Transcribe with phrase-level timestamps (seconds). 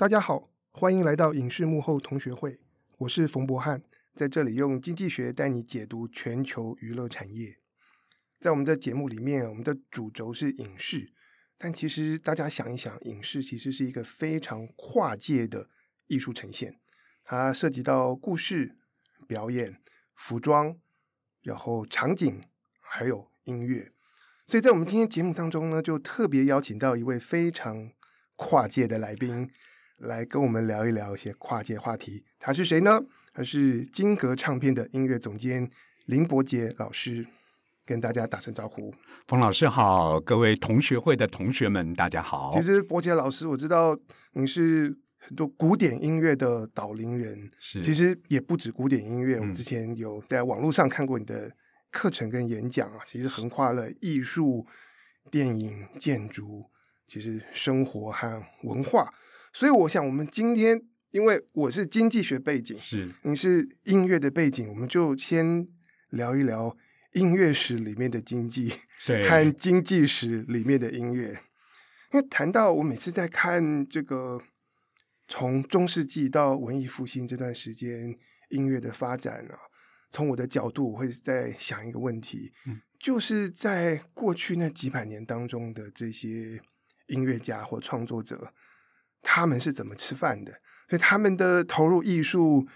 [0.00, 2.58] 大家好，欢迎来到影视幕后同学会。
[3.00, 3.82] 我是冯博翰，
[4.14, 7.58] 在这里用经济学带你解读全球娱乐产业。
[8.38, 11.12] 在我们的节目里面，我们的主轴是影视，
[11.58, 15.68] 但其实大家想一想，影视其实是一个非常跨界的
[16.06, 16.80] 艺术呈现，
[17.22, 18.78] 它涉及到故事、
[19.28, 19.82] 表演、
[20.14, 20.78] 服装，
[21.42, 22.42] 然后场景，
[22.80, 23.92] 还有音乐。
[24.46, 27.92] 所以在我们今天节目当中呢，就特别邀请到一位非常
[28.36, 29.50] 跨界的来宾。
[30.00, 32.24] 来跟我们聊一聊一些跨界话题。
[32.38, 33.00] 他是谁呢？
[33.32, 35.70] 他是金格唱片的音乐总监
[36.06, 37.26] 林伯杰老师，
[37.84, 38.92] 跟大家打声招呼。
[39.28, 42.50] 冯老师好，各位同学会的同学们，大家好。
[42.54, 43.96] 其实伯杰老师，我知道
[44.32, 47.82] 你是很多古典音乐的导聆人，是。
[47.82, 51.52] 其实也不止古典音乐，嗯、我们之前有在网络上看过你的
[51.90, 54.66] 课程跟演讲啊，其实横跨了艺术、
[55.30, 56.64] 电影、建筑，
[57.06, 59.12] 其实生活和文化。
[59.52, 60.80] 所以我想，我们今天
[61.10, 65.66] 因为我是经济学背景，是你是音乐的背景，我们就先
[66.10, 66.76] 聊一聊
[67.14, 68.72] 音乐史里面的经济
[69.28, 71.42] 和经济史里面的音乐。
[72.12, 74.40] 因为谈到我每次在看这个
[75.26, 78.16] 从中世纪到文艺复兴这段时间
[78.50, 79.58] 音乐的发展啊，
[80.10, 86.60] 从我的角度，我会在想一个问题，嗯，就是在过去那几百年当中的这些
[87.08, 88.52] 音乐家或创作者。
[89.22, 90.60] 他们是怎么吃饭的？
[90.88, 92.68] 所以他们的投入艺术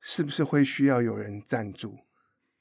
[0.00, 1.98] 是不是会需要有人赞助？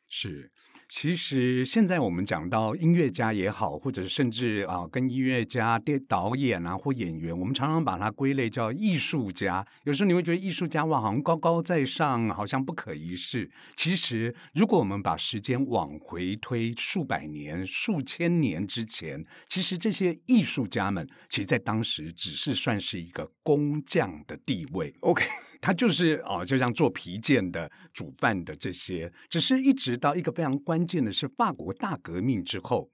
[0.08, 0.52] 是。
[0.90, 9.64] 其实现在我们讲到音乐家也好，或者是甚至啊，跟音乐家、电导演啊或演员，我们常常把它归类叫艺术家。
[9.84, 13.50] 有时候你会觉得艺术家哇，好像高高在上，好像不可一世。
[13.76, 24.96] 其实，如果我们把时间往回推数百年、数千年之前，其实这些艺术家们，其实在当时只是算是一个工匠的地位。
[25.02, 25.24] OK。
[25.62, 32.90] 他就是哦，就像做皮件的、煮饭的这些，只是一直到一个非常关键的是法国大革命之后，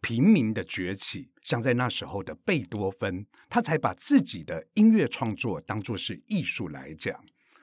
[0.00, 7.14] 平民的崛起，像在那时候的贝多芬，他才把自己的音乐创作当作是艺术来讲。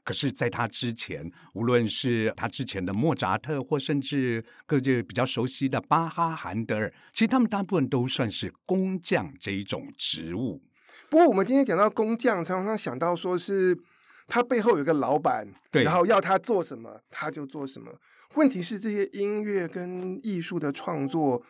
[0.06, 10.64] 可是，在他之前，无论是他之前的莫扎特，或甚至各界比较熟悉的巴哈、韩德尔，其实他们大部分都算是工匠这一种职务。
[11.10, 13.78] 不过，我们今天讲到工匠，常常想到说是。
[14.28, 17.92] 他背后有个老板，对，然后要他做什么，他就做什么。
[18.36, 21.42] 问题是，这些音乐跟艺术的创作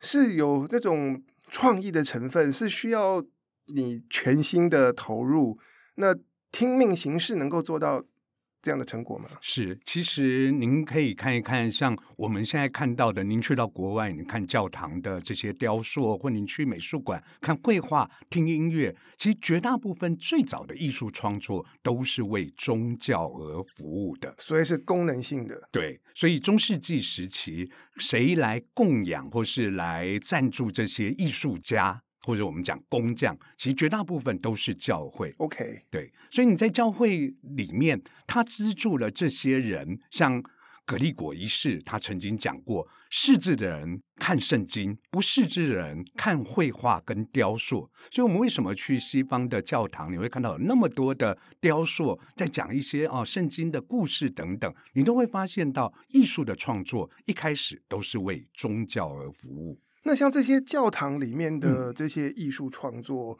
[0.00, 3.22] 是有这种创意的成分，是需要
[3.66, 5.58] 你全心的投入。
[5.96, 6.14] 那
[6.52, 8.04] 听命行事能够做到
[8.64, 9.28] 这样的成果吗？
[9.42, 25.68] 是，其实您可以看一看，像我们现在看到的，您去到国外，你看教堂的这些雕塑，或您去美术馆看绘画、听音乐，其实绝大部分最早的艺术创作都是为宗教而服务的，所以是功能性的。
[25.70, 32.03] 对，所以中世纪时期，谁来供养或是来赞助这些艺术家？
[32.24, 35.32] 或者我们讲工匠，其实绝大部分都是教会。
[35.38, 39.98] OK，对，所以你在教会里面，他资助了这些人。
[40.10, 40.42] 像
[40.86, 47.90] 葛利果一世，他曾经讲过：识字的人看圣经，不识字的人看绘画跟雕塑。
[48.10, 59.80] 所以，我们为什么去西方的教堂，你会看到有那么多的雕塑，在讲一些哦圣经的故事等等，你都会发现到艺术的创作一开始都是为宗教而服务。
[60.04, 63.38] 那像这些教堂里面的这些艺术创作，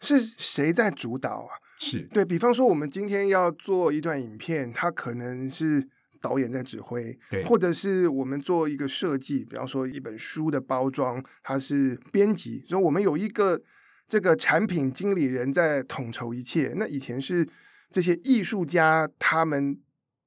[0.00, 1.56] 是谁在主导啊？
[1.78, 5.88] 是对，比方说，我们今天要做一段影片，它可能是
[6.20, 13.60] 导演在指挥，对，或者是我们做一个设计，比方说一本书的包装，它是编辑，所以我们有一个
[14.06, 16.74] 这个产品经理人在统筹一切。
[16.76, 17.48] 那以前是
[17.90, 19.80] 这些艺术家他们。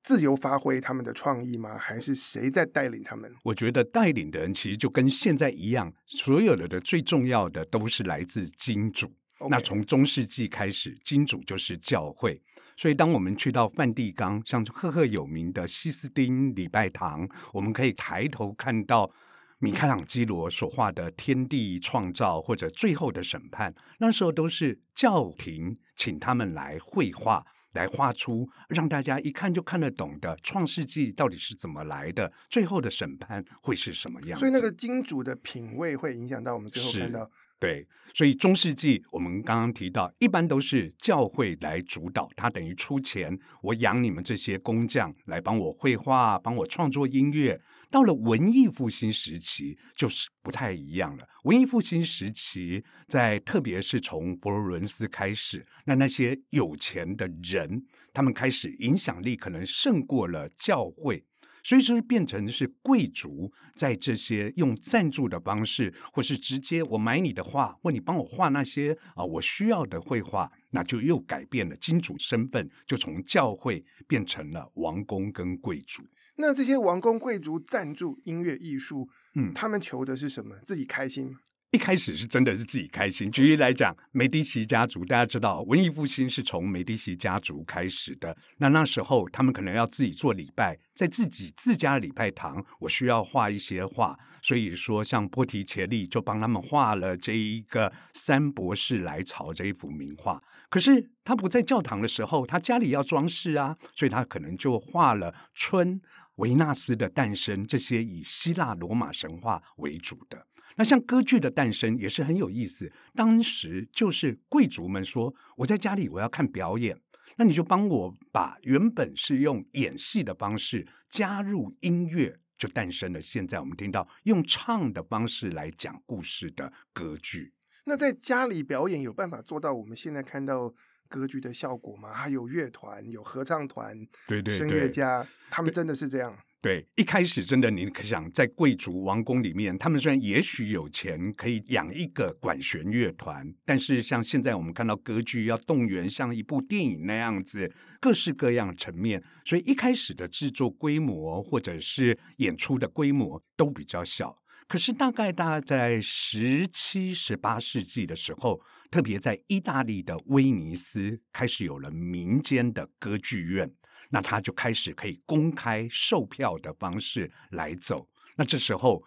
[0.08, 1.78] 自由发挥他们的创意吗？
[1.78, 3.30] 还是谁在带领他们？
[3.44, 9.12] 我觉得带领的人其实就跟现在一样，所有的的最重要的都是来自金主。
[9.50, 12.42] 那从中世纪开始，金主就是教会。
[12.78, 19.12] 所以当我们去到梵蒂冈，像赫赫有名的西斯丁礼拜堂，我们可以抬头看到
[19.60, 27.46] 米开朗基罗所画的《天地创造》或者《最后的审判》，那时候都是教廷请他们来绘画。
[27.74, 34.40] 来画出让大家一看就看得懂的《创世纪》到底是怎么来的，最后的审判会是什么样？
[34.40, 37.30] 所以那个金主的品味会影响到我们最后看到
[37.60, 47.60] 对，所以中世纪我们刚刚提到，一般都是教会来主导，他等于出钱，我养你们这些工匠来帮我绘画，帮我创作音乐。
[47.90, 51.28] 到了文艺复兴时期，就是不太一样了。
[51.44, 61.24] 文艺复兴时期，在特别是从佛罗伦斯开始，那那些有钱的人，他们开始影响力可能胜过了教会。
[61.64, 76.04] 所以说，变成是贵族在这些用赞助的方式，或是直接我买你的画，或你帮我画那些啊我需要的绘画，那就又改变了金主身份，就从教会变成了王公跟贵族。
[76.38, 80.56] 那这些王公贵族赞助音乐艺术，嗯，他们求的是什么？
[80.64, 81.36] 自己开心？
[81.72, 83.30] 一开始是真的是自己开心。
[83.30, 88.36] 举例来讲，梅迪奇家族，大家知道文艺复兴是从梅迪奇家族开始的。
[88.60, 100.42] 那那时候他们可能要自己做礼拜，在自己自家礼拜堂，我需要画一些画，所以说像波提切利就帮他们画了这一个三博士来朝这一幅名画。
[100.70, 106.02] 可是他不在教堂的时候，他家里要装饰啊，所以他可能就画了春、
[106.38, 110.48] 维纳斯的诞生这些以希腊罗马神话为主的。
[110.76, 117.00] 那像歌剧的诞生也是很有意思，当时就是贵族们说，我在家里我要看表演，
[117.38, 127.54] 那你就帮我把原本是用演戏的方式加入音乐，就诞生了现在我们听到用唱的方式来讲故事的歌剧。
[127.86, 130.72] 那在家里表演有办法做到我们现在看到
[131.08, 132.14] 歌剧的效果嘛？
[132.14, 136.38] 还有乐团、有合唱团、对对对，声乐家，他们真的是这样？
[136.60, 147.72] 对，一开始真的，你可想在贵族王宫里面，他们虽然也许有钱可以养一个管弦乐团，但是像现在我们看到歌剧要动员像一部电影那样子，
[148.02, 154.40] 各式各样层面，所以一开始的制作规模或者是演出的规模都比较小。
[154.68, 158.62] 可是大概大概在十七、十八世纪的时候，
[158.92, 163.72] 特别在意大利的威尼斯开始有了民间的歌剧院。
[164.10, 168.08] 那他就开始可以公开售票的方式来走。
[168.36, 169.04] 那这时候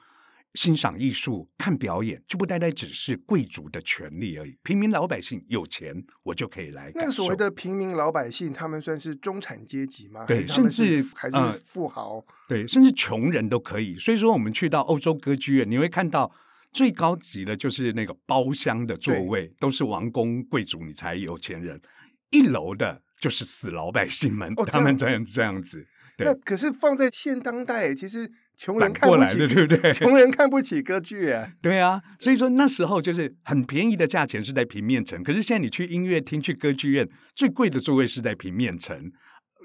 [0.55, 4.59] 欣赏艺术、看表演，就不单单只是贵族的权利而已。
[4.63, 6.91] 平民老百姓有钱，我就可以来。
[6.95, 10.25] 那所谓的平民老百姓，他们算是中产阶级吗？
[10.27, 12.25] 对，甚至还是富豪、呃。
[12.49, 13.99] 对，甚至穷人都可以。
[13.99, 16.31] 所以说，我们去到欧洲歌剧院，你会看到
[16.73, 21.81] 最高级的就是那个包厢的座位，都是王公贵族，你才有钱人。
[22.31, 23.03] 一楼的。
[23.21, 25.87] 就是死老百姓们，哦、他们这样这样子。
[26.17, 28.27] 对，那可是放在现当代，其实
[28.61, 29.91] 穷人看不起，对不对？
[29.97, 31.49] 穷人看不起歌剧啊。
[31.63, 39.11] 对啊，所以说那时候就是很便宜的价钱是在平面层，可是现在你去音乐厅、去歌剧院，最贵的座位是在平面层。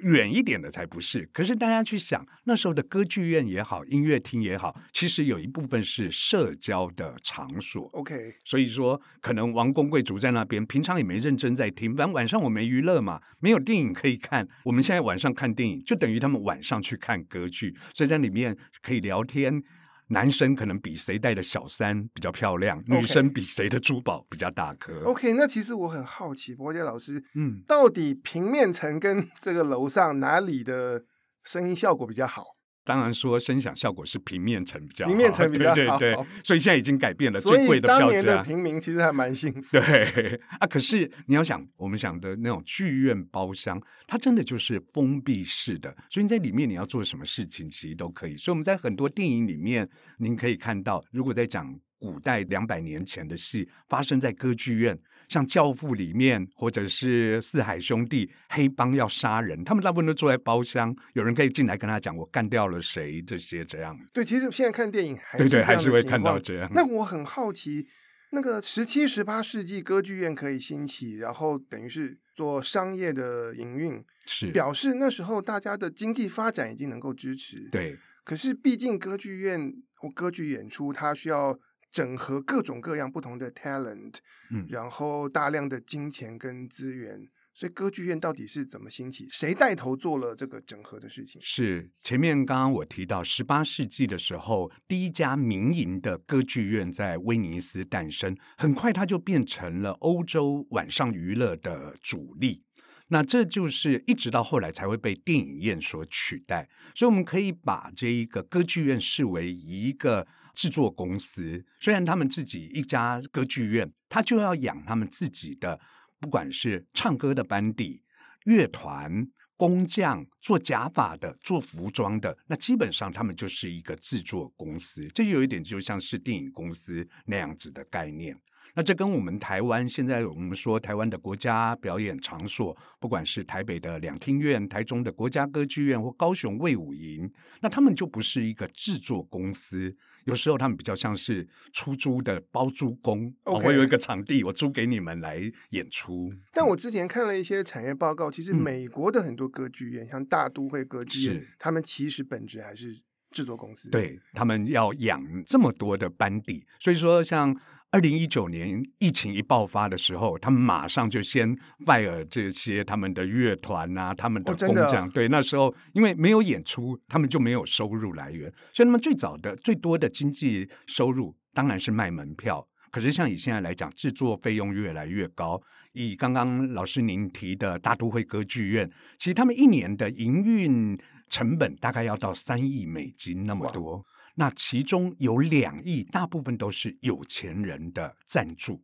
[0.02, 1.30] 远一点的才不是。
[1.32, 7.90] 可是大家去想，那时候的歌剧院也好，音乐厅也好，其实有一部分是社交的场所。
[7.94, 11.96] OK，所以说可能王公贵族在那边，平常也没认真在听。
[11.96, 14.48] 反正晚上我没娱乐嘛，没有电影可以看。
[14.64, 19.64] 我们现在晚上看电影，就等于他们晚上去看歌剧，所以在里面可以聊天。
[20.07, 25.04] 男生可能比谁带的小三比较漂亮.女生比谁的珠宝比较大颗。
[25.06, 31.04] OK，那其实我很好奇，柏杰老师，嗯，到底平面层跟这个楼上哪里的
[31.44, 32.55] 声音效果比较好？
[32.86, 38.06] 当然说声响效果是平面层比较好，平面层比较好，对对对，所以现在已经改变了，最贵的票价。
[38.06, 39.78] 当年的平民其实还蛮幸福。
[39.78, 48.38] 对 啊，可是你要想，我们想的那种剧院包厢，它真的就是封闭式的，所以你在里面你要做什么事情，其实都可以。
[48.38, 49.90] 所以我们在很多电影里面，
[50.20, 51.80] 您可以看到，如果在讲。
[51.98, 63.98] 古代两百年前的戏发生在歌剧院，像《教父》里面，或者是《四海兄弟》，黑帮要杀人，他们大部分都坐在包厢，有人可以进来跟他讲我干掉了谁，这些这样。
[64.13, 66.72] 对，其实现在看电影还是对对，还是会看到这样。
[66.74, 67.88] 那我很好奇，
[68.32, 77.67] 那个十七、十八世纪歌剧院可以兴起，然后等于是做商业的营运，是表示那时候大家的经济发展已经能够支持。
[77.72, 81.58] 对，可是毕竟歌剧院或歌剧演出，它需要。
[81.96, 84.16] 整合各种各样不同的 talent，
[84.52, 89.30] 嗯，然后大量的金钱跟资源，所以歌剧院到底是怎么兴起？
[89.32, 91.40] 谁带头做了这个整合的事情？
[91.42, 102.66] 是前面刚刚我提到，十八世纪的时候，第一家民营的歌剧院在威尼斯诞生，很快它就变成了欧洲晚上娱乐的主力。
[103.08, 106.68] 那这就是一直到后来才会被电影院所取代。
[106.94, 110.28] 所以我们可以把这一个歌剧院视为一个。
[110.56, 115.80] 制作公司虽然他们自己一家歌剧院，他就要养他们自己的，
[116.20, 118.02] 不管是唱歌的班底、
[118.46, 125.08] 乐团、工匠、做假发的、做服装的，那基本上他们就是一个制作公司。
[125.14, 128.38] 这有一点就像是电影公司那样子的概念。
[128.78, 137.32] 那这跟我们台湾现在我们说台湾的国家表演场所，不管是台北的两厅院、台中的国家歌剧院或高雄卫武营，
[137.62, 139.96] 那他们就不是一个制作公司。
[140.25, 143.65] 有时候他们比较像是出租的包租公，Okay.
[143.65, 146.32] 我有一个场地，我租给你们来演出。
[146.51, 153.01] 但我之前看了一些产业报告，其实美国的很多歌剧院，嗯、像大都会歌剧院，他们其实本质还是
[153.32, 153.89] 制作公司。
[153.89, 157.55] 对，他们要养这么多的班底，所以说像。
[157.96, 165.08] 二零一九年疫情一爆发的时候，他们马上就先 fire 这些他们的乐团啊，他们的工匠。
[165.08, 172.68] 哦、对，那时候因为没有演出，他们就没有收入来源，所以他们最早的最多的经济收入当然是卖门票。
[172.92, 175.62] 可是像以现在来讲，制作费用越来越高。
[175.94, 181.00] 以刚刚老师您提的大都会歌剧院，其实他们一年的营运
[181.30, 184.06] 成本大概要到三亿美金那么多。
[184.36, 188.84] 那其中有两亿，大部分都是有钱人的赞助，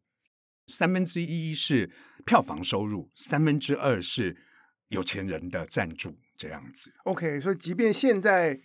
[0.68, 1.92] 三分之一是
[2.26, 4.38] 票房收入，三分之二是
[4.88, 6.92] 有钱人的赞助，这样子。
[7.04, 8.60] OK，所以即便现在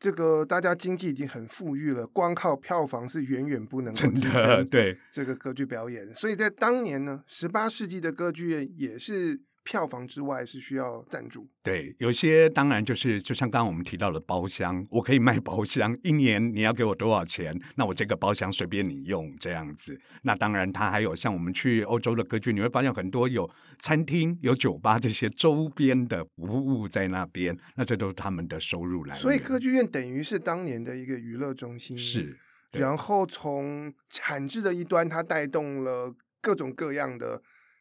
[0.00, 6.14] 这个大家经济已经很富裕了，光靠票房是远远不能够支撑对这个歌剧表演。
[6.14, 9.42] 所以在当年呢，十八世纪的歌剧院也是。
[9.70, 17.56] 票房之外是需要赞助，对，有些当然就是就像刚刚我们提到的包厢，我可以卖包厢，一年你要给我多少钱？
[17.76, 19.96] 那我这个包厢随便你用这样子。
[20.22, 23.48] 那当然，它还有像我们去欧洲的歌剧，你会发现很多有
[23.78, 29.22] 餐厅、有酒吧这些周边的服务在那边，那这都是他们的收入来源。
[29.22, 32.36] 所以歌剧院等于是当年的一个娱乐中心，是。
[32.72, 37.40] 然后从产制的一端，它带动了各种各样的。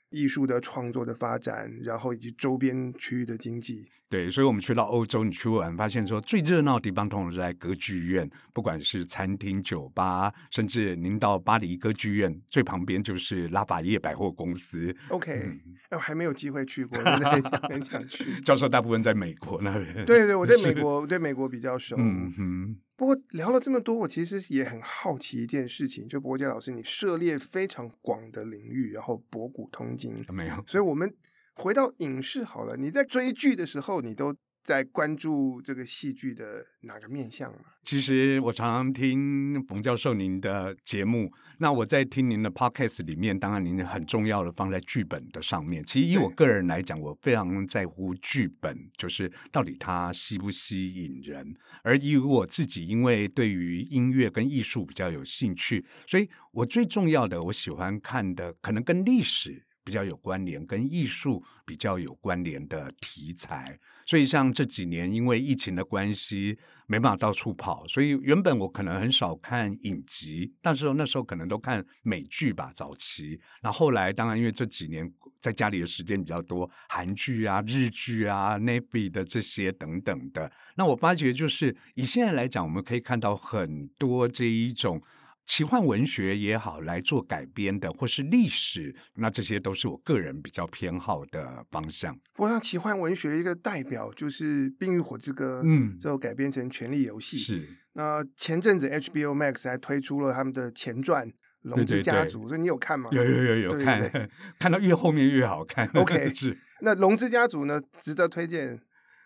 [0.09, 3.85] 艺术的创作的发展，然后以及周边区域的经济。
[4.09, 14.95] 对，所以我们去到欧洲，你去玩，发现说最热闹的地方通常是在歌剧院，不管是餐厅、酒吧，甚至您到巴黎歌剧院最旁边就是拉法叶百货公司。
[15.09, 15.59] OK，哎、嗯，
[15.91, 18.39] 我还没有机会去过，真的很想去。
[18.41, 20.05] 教授大部分在美国那边。
[20.05, 21.95] 对对，我对美国， 我对美国比较熟。
[21.99, 22.77] 嗯哼。
[22.99, 30.61] 不过聊了这么多，我其实也很好奇一件事情，就博杰老师，你涉猎非常广的领域，然后博古通今，没有？
[30.67, 31.09] 所以我们
[31.55, 37.59] 回到影视好了，你在追剧的时候，你都在关注这个戏剧的哪个面向啊？
[37.81, 45.83] 其实我常常听冯教授您的节目，那我在听您的 podcast 里面，当然您很重要的放在剧本的上面。
[45.83, 51.55] 其实以我个人来讲，我非常在乎剧本，就是到底它吸不吸引人。
[51.81, 59.63] 而以我自己，因为对于音乐跟艺术比较有兴趣，所以我最重要的，我喜欢看的可能跟历史。
[59.89, 73.41] 比较有关联，跟艺术比较有关联的题材，所以像这几年因为疫情的关系，没办法到处跑，所以原本我可能很少看影集，但是那时候可能都看美剧吧，早期。
[73.63, 85.01] 那后来当然因为这几年在家里的时间比较多，韩剧啊、日剧啊、Netflix 的这些等等的，那我发觉就是以现在来讲，我们可以看到很多这一种。
[85.49, 92.15] 奇幻文学也好，来做改编的，或是历史，那这些都是我个人比较偏好的方向。
[92.37, 97.39] 我想，奇幻文学一个代表就是《冰与火之歌》，嗯，之后改编成《权力游戏》。
[97.41, 97.67] 是。
[97.93, 101.27] 那前阵子 HBO Max 还推出了他们的前传
[101.63, 103.09] 《龙之家族》，所以你有看吗？
[103.11, 104.29] 有有有有看，
[104.59, 105.87] 看到越后面越好看。
[105.95, 106.55] OK， 是。
[106.81, 108.79] 那《龙之家族》呢，值得推荐。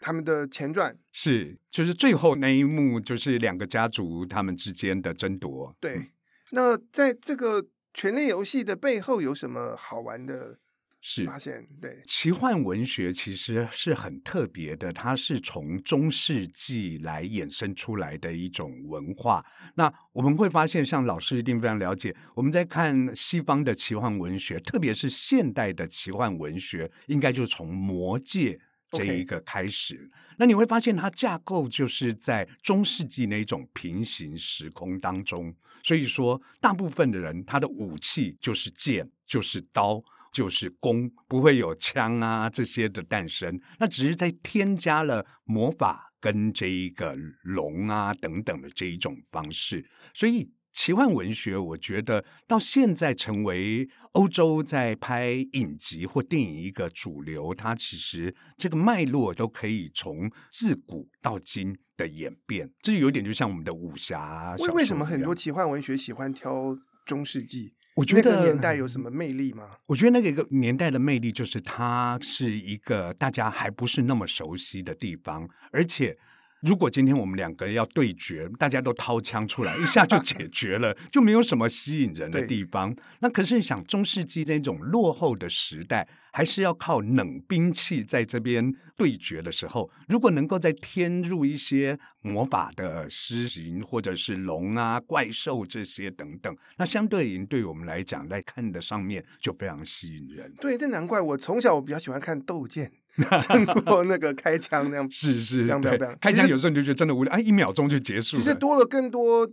[0.04, 5.74] 他们的前传是，就是最后那一幕，就是两个家族他们之间的争夺。
[5.80, 6.08] 对，嗯、
[6.52, 10.60] 那在这个权力游戏的背后有什么好玩的
[11.00, 11.60] 是发现？
[11.60, 19.46] 是对，奇幻文学其实是很特别的，它是从中世纪来衍生出来的一种文化。
[19.76, 28.60] 那我们会发现，像老师一定非常了解，我们在看西方的奇幻文学，特别是现代的奇幻文学，应该就从魔戒。
[28.94, 30.10] 这一个开始。
[30.38, 50.52] 那你会发现它架构就是在中世纪那种平行时空当中，所以说大部分的人他的武器就是剑，就是刀，就是弓，不会有枪啊这些的诞生，那只是在添加了魔法跟这一个龙啊等等的这一种方式，所以。
[50.74, 64.56] 奇幻文学，我觉得到现在成为欧洲在拍影集或电影一个主流，它其实这个脉络都可以从自古到今的演变，这有点就像我们的武侠。
[64.58, 66.76] 为为什么很多奇幻文学喜欢挑
[67.06, 67.76] 中世纪？
[67.96, 69.78] 我觉得那个年代有什么魅力吗？
[69.86, 76.18] 我觉得那个一个年代的魅力就是它是一个大家还不是那么熟悉的地方，而且。
[76.64, 82.96] 如果今天我们两个要对决，大家都掏枪出来， 一下就解决了，就没有什么吸引人的地方。
[83.20, 100.52] 那可是想中世纪那种落后的时代，还是要靠冷兵器在这边对决的时候，如果能够再添入一些魔法的施行，或者是龙啊、怪兽这些等等，那相对于对我们来讲，在看的上面就非常吸引人。
[100.60, 102.92] 对，这难怪我从小我比较喜欢看斗剑。
[103.48, 106.18] 胜过那个开枪那样， 是是，这样这样这样。
[106.20, 108.42] 开枪有时候你就觉得真的无聊，哎，一秒钟就结束了。
[108.42, 109.48] 其实多了更多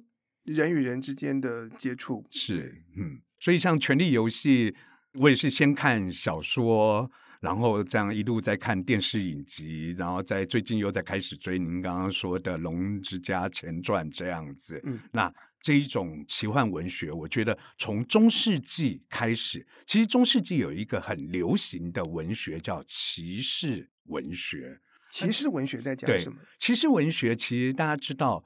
[0.45, 2.25] 人与人之间的接触。
[2.31, 4.71] 是，嗯，所以像《权力游戏》，
[5.15, 14.81] 我也是先看小说，然后这样一路在看电视影集，然后在最近又在开始追您刚刚说的《龙之家前传》这样子。
[14.85, 15.33] 嗯，那。
[15.63, 24.81] 这一种奇幻文学，我觉得从中世纪开始，其实中世纪有一个很流行的文学叫骑士文学。
[25.11, 26.39] 骑士文学在讲什么？
[26.57, 28.43] 骑士文学其实大家知道，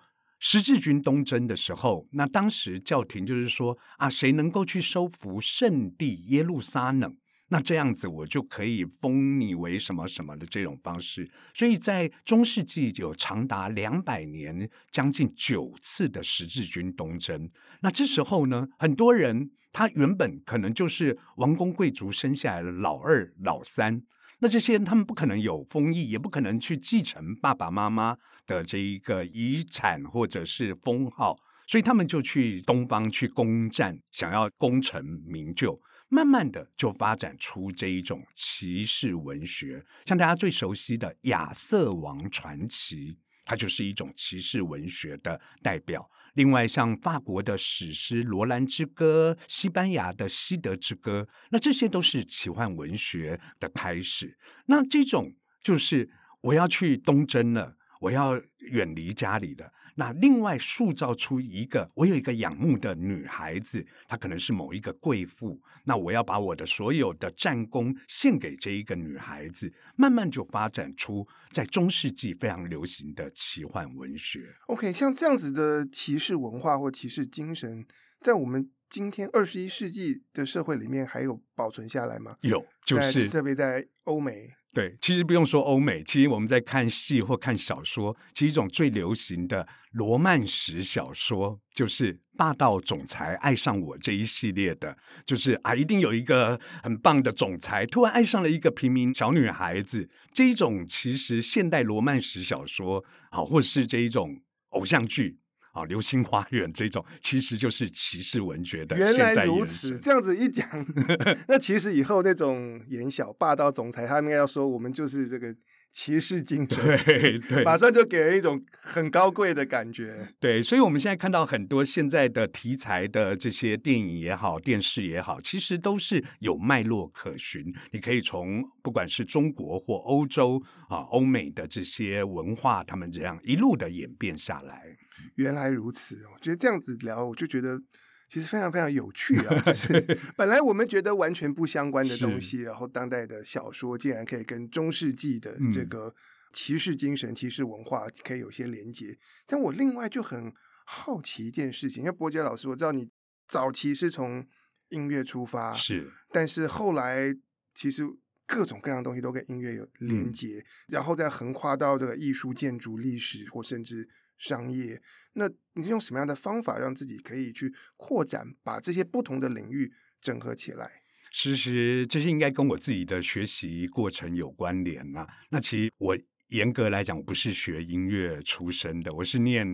[0.46, 7.16] 十字军东征的时候，那当时教廷就是说啊，谁能够去收复圣地耶路撒冷？
[7.48, 17.50] 那这样子，我就可以封你为什么什么的这种方式，所以在中世纪有长达两百年，将近九次的十字军东征。
[17.80, 24.02] 那这时候呢，很多人他原本可能就是王公贵族生下来的老二、老三，
[24.44, 35.80] 那这些人他们不可能有封邑，也不可能去继承爸爸妈妈的这一个遗产或者是封号，所以他们就去东方去攻占，想要功成名就。
[36.10, 43.12] 慢慢的就发展出这一种骑士文学，像大家最熟悉的《亚瑟王传奇》，
[43.44, 46.10] 它就是一种骑士文学的代表。
[46.34, 54.36] 另外，像法国的史诗《罗兰之歌》，西班牙的《西德之歌》，那这些都是奇幻文学的开始。
[54.66, 55.32] 那这种
[55.62, 56.10] 就是
[56.40, 59.72] 我要去东征了，我要远离家里了。
[59.96, 65.60] 那另外塑造出一个，我有一个仰慕的女孩子，她可能是某一个贵妇。
[65.84, 74.54] 那我要把我的所有的战功献给这一个女孩子，慢慢就发展出在中世纪非常流行的奇幻文学。
[74.66, 77.86] OK，像这样子的骑士文化或骑士精神，
[78.20, 82.36] 在我们今天二十一世纪的社会里面还有保存下来吗？
[82.40, 84.48] 有，就是特别在欧美。
[84.74, 105.38] 对，其实不用说欧美，其实我们在看戏或看小说，其实一种最流行的罗曼史小说，就是霸道总裁爱上我这一系列的，就是啊，一定有一个很棒的总裁突然爱上了一个平民小女孩子，这一种其实现代罗曼史小说啊，或是这一种偶像剧。
[105.74, 108.96] 啊，《流星花园》这种其实就是骑士文学的。
[108.96, 110.66] 原来如此，这样子一讲，
[111.48, 115.52] 那其实以后那种言小霸道总裁，他们应该要说我们就是这个
[115.90, 120.28] 骑士精神，对对， 马上就给人一种很高贵的感觉。
[120.38, 127.74] 对，所以我们现在看到很多现在的题材的这些电影也好，电视也好，其实都是有脉络可循。
[127.90, 134.96] 你可以从不管是中国或欧洲啊、欧美的这些文化，他们这样一路的演变下来。
[135.36, 137.80] 原来如此，我觉得这样子聊，我就觉得
[138.28, 139.58] 其实非常非常有趣啊！
[139.62, 146.14] 就是本来我们觉得完全不相关的东西，然后当代的小说竟然可以跟中世纪的这个
[146.52, 149.16] 骑士精神、骑士文化可以有些连接。
[149.46, 150.52] 但我另外就很
[150.84, 153.08] 好奇一件事情，因为伯杰老师，我知道你
[153.46, 154.44] 早期是从
[154.88, 157.34] 音乐出发，是，但是后来
[157.74, 158.02] 其实
[158.46, 164.08] 各种各样的东西都跟音乐有连接，嗯、然后再横跨到这个艺术、建筑、历史，或甚至。
[164.38, 165.00] 商业，
[165.34, 170.90] 那你是用什么样的方法让自己可以去扩展，把这些不同的领域整合起来？
[171.32, 175.26] 其实这些应该跟我自己的学习过程有关联呐。
[175.50, 176.16] 那其实我
[176.48, 179.66] 严格来讲，我不是学音乐出身的，我是念。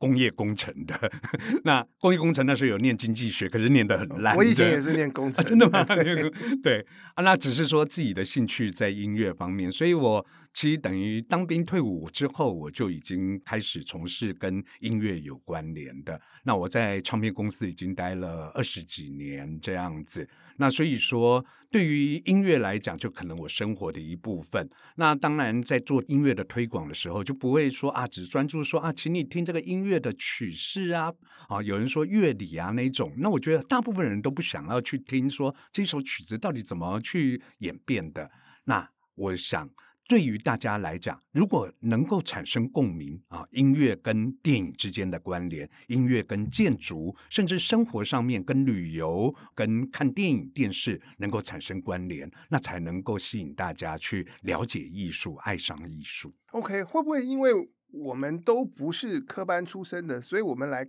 [0.00, 1.12] 工业工程的，
[1.62, 4.34] 那工业工程那时候有念经济学，可是念得很烂。
[4.34, 5.84] 我以前也是念工程，啊，真的吗？
[6.64, 16.18] 对啊，那只是说自己的兴趣在音乐方面，所以我其实等于当兵退伍之后，我就已经开始从事跟音乐有关联的。
[16.44, 20.26] 那我在唱片公司已经待了二十几年这样子。
[20.60, 24.68] 那所以说，对于音乐来讲，就可能我生活的一部分。
[24.96, 31.10] 那当然，在做音乐的推广的时候，就不会说啊，只专注说啊，请你听这个音乐的曲式啊，
[31.48, 33.10] 啊，有人说乐理啊那种。
[33.16, 38.30] 那我觉得大部分人都不想要去听说这首曲子到底怎么去演变的。
[38.64, 39.70] 那我想。
[40.10, 56.34] 对于大家来讲，如果能够产生共鸣啊，音乐跟电影之间的关联，音乐跟建筑，甚至生活上面跟旅游、跟看电影、电视能够产生关联，那才能够吸引大家去了解艺术、爱上艺术。
[56.50, 57.52] OK，会不会因为
[57.92, 60.84] 我们都不是科班出身的，所以我们来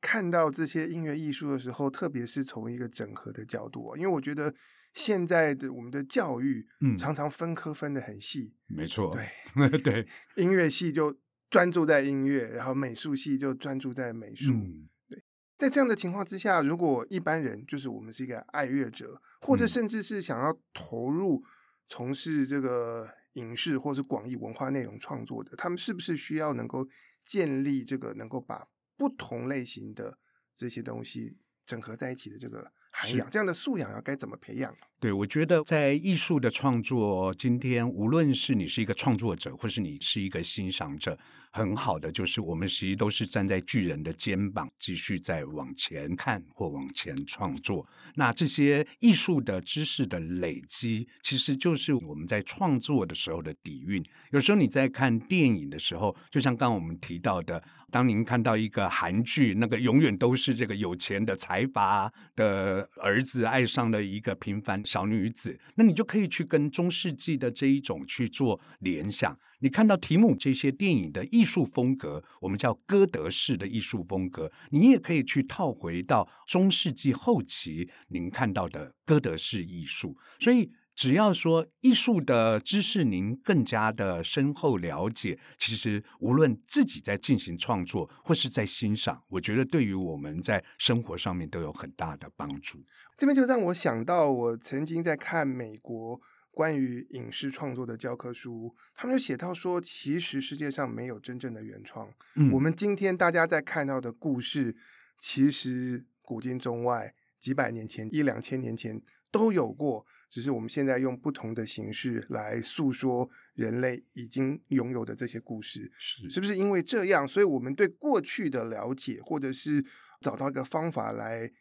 [0.00, 4.54] 看到这些音乐艺术的时候，特别是从一个整合的角度，啊因为我觉得
[4.96, 9.78] 现在的我们的教育，嗯，常常分科分的很细，没错，对。
[9.78, 11.16] 对，音乐系就
[11.48, 15.22] 专注在音乐，然后美术系就专注在美术，嗯，对，
[15.56, 21.44] 在这样的情况之下，如果一般人就是我们是一个爱乐者，或者甚至是想要投入
[21.86, 23.08] 从事这个。
[23.36, 26.88] 影视或是广义文化内容创作的，他们是不是需要能够
[27.26, 30.18] 建立这个能够把不同类型的
[30.56, 33.28] 这些东西整合在一起的这个涵养？
[33.30, 34.74] 这样的素养要该怎么培养？
[34.98, 41.18] 对，我觉得在艺术的创作，今天无论是你是一个创作者，或是你是一个欣赏者。
[41.52, 47.86] 很好的，就是我们其实都是站在巨人的肩膀，继续在往前看或往前创作。
[48.14, 54.04] 那这些艺术的知识的累积，其实就是我们在创作的时候的底蕴。
[54.32, 57.62] 有时候你在看电影的时候，就像刚刚我们提到的，
[57.96, 69.34] 当您看到一个韩剧，那个永远都是这个有钱的财阀的儿子爱上了一个平凡小女子，那你就可以去跟中世纪的这一种去做联想。
[69.60, 80.14] 你看到提姆这些电影的艺术风格，我们叫哥德式的艺术风格，你也可以去套回到中世纪后期您看到的哥德式艺术。
[80.38, 92.82] 所以，只要说艺术的知识您更加的深厚了解，其实无论自己在进行创作或是在欣赏，我觉得对于我们在生活上面都有很大的帮助。
[93.16, 96.20] 这边就让我想到，我曾经在看美国。
[96.50, 102.08] 关于影视创作的教科书，他们就写到说，其实世界上没有真正的原创。
[102.36, 104.74] 嗯，我们今天大家在看到的故事，
[105.18, 115.92] 其实古今中外几百年前、一两千年前都有过，只是我们现在用不同的形式来诉说人类已经拥有的这些故事。
[115.98, 119.84] 是，是不是因为这样，所以我们对过去的了解，或者是
[120.20, 121.52] 找到一个方法来？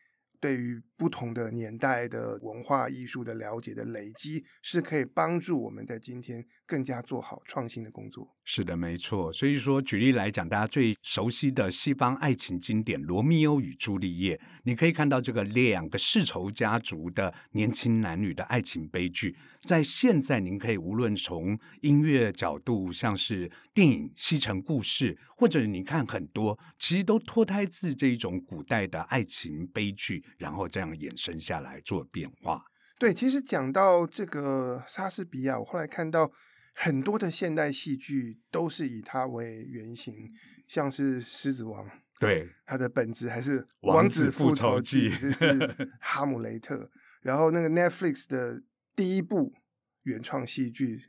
[0.42, 8.35] 对于不同的年代的文化艺术的了解的累积，是可以帮助我们在今天更加做好创新的工作。
[8.48, 9.34] 是的，没错。
[9.34, 30.24] 所以说，举例来讲，大家最熟悉的西方爱情经典《罗密欧与朱丽叶》，你可以看到这个两个世仇家族的年轻男女的爱情悲剧，在现在您可以无论从音乐角度，像是电影《西城故事》，或者你看很多，其实都脱胎自这一种古代的爱情悲剧。
[30.38, 32.64] 然后这样衍生下来做变化。
[33.00, 36.32] 对，其实讲到这个莎士比亚，我后来看到
[36.76, 40.32] 很多的现代戏剧都是以他为原型，
[40.68, 41.88] 像是《狮子王》，
[42.20, 45.46] 对，它的本质还是《王子复仇记》，就是
[46.00, 46.76] 《哈姆雷特》。
[47.22, 48.62] 然后那个 Netflix 的
[48.96, 49.56] 第一部
[50.04, 50.98] 原创戏剧《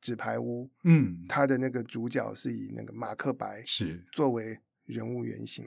[0.00, 5.64] 纸牌屋》，嗯，它的那个主角是以那个马克白是作为人物原型。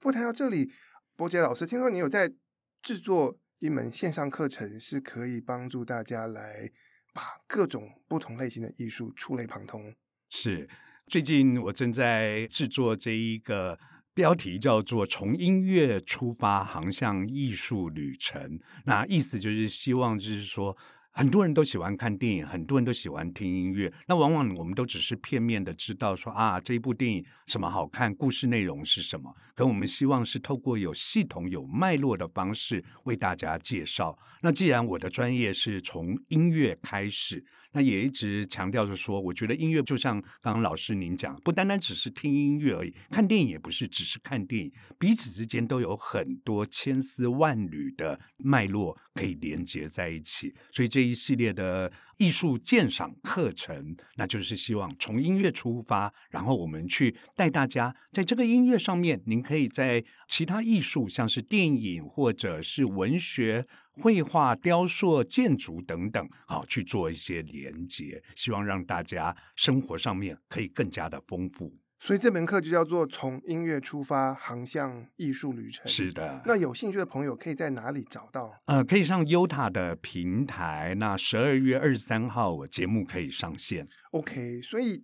[0.00, 0.72] 不过谈到这里。
[1.16, 2.34] 波杰老师，听说你有在
[2.82, 6.68] 制作一门线上课程，是可以帮助大家来
[7.14, 9.94] 把各种不同类型的艺术触类旁通。
[10.28, 10.68] 是，
[11.06, 13.78] 最近我正在制作这一个
[14.12, 18.60] 标题叫做“从音乐出发，航向艺术旅程”。
[18.84, 20.76] 那意思就是希望，就是说。
[21.16, 23.92] 很多人都喜欢看电影，很多人都喜欢听音乐。
[24.08, 29.32] 那往往我们都只是片面的知道说啊，这一部电影什么好看，故事内容是什么。
[29.54, 34.18] 可我们希望是透过有系统、有脉络的方式为大家介绍。
[34.42, 37.44] 那既然我的专业是从音乐开始。
[37.74, 50.54] 那也一直强调着说，我觉得音乐就像刚刚老师您讲，不单单只是听音乐而已，看电影也不是只是看电影，彼此之间都有很多千丝万缕的脉络可以连接在一起。
[50.70, 63.66] 所以这一系列的艺术鉴赏课程，那就是希望从音乐出发，然后我们去带大家在这个音乐上面，您可以在其他艺术，像是电影或者是文学。
[63.94, 71.76] 绘画、雕塑、建筑等等，好去做一些连接，希望让大家生活上面可以更加的丰富。
[72.00, 75.88] 所以这门课就叫做“从音乐出发，航向艺术旅程”。
[75.88, 76.42] 是的。
[76.44, 78.60] 那有兴趣的朋友可以在哪里找到？
[78.66, 80.94] 呃，可以上 Yotta 的平台。
[80.98, 83.88] 那十二月二十三号，我节目可以上线。
[84.10, 85.02] OK，所以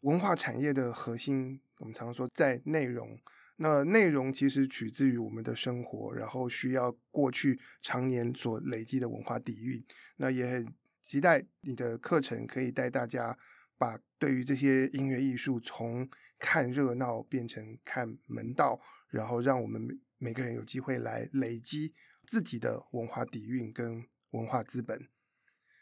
[0.00, 3.18] 文化产业的核心，我们常说在内容。
[3.56, 9.84] 那内容其实取自于我们的生活，然后需要过去常年所累积的文化底蕴。
[10.16, 13.38] 那也很期待你的课程可以带大家
[13.78, 21.94] 把对于这些音乐艺术从看热闹变成看门道，然后让我们每个人有机会来累积
[22.26, 25.08] 自己的文化底蕴跟文化资本。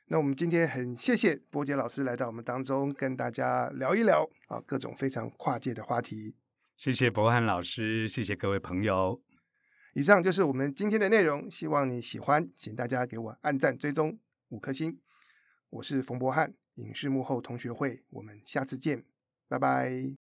[0.07, 6.37] 那我们今天很谢谢波杰老师来到我们当中，跟大家聊一聊啊各种非常跨界的话题。
[6.83, 9.23] 谢谢博翰老师，谢谢各位朋友。
[9.95, 14.19] 以上就是我们今天的内容，希望你喜欢，请大家给我按赞、追踪
[14.49, 15.01] 五颗星。
[15.71, 19.05] 我是冯博翰，影视幕后同学会，我们下次见，
[19.47, 20.22] 拜拜。